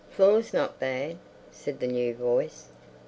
"Floor's 0.09 0.51
not 0.51 0.79
bad," 0.79 1.17
said 1.51 1.79
the 1.79 1.85
new 1.85 2.15
voice. 2.15 2.69